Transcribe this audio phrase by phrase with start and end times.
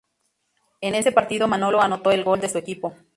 [0.81, 2.95] En ese partido Manolo anotó el gol de su equipo.